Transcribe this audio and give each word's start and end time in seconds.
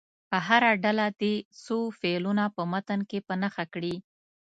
هره 0.47 0.71
ډله 0.83 1.07
دې 1.21 1.35
څو 1.63 1.77
فعلونه 1.99 2.43
په 2.55 2.61
متن 2.71 2.99
کې 3.09 3.19
په 3.27 3.33
نښه 3.41 3.65
کړي. 3.73 3.95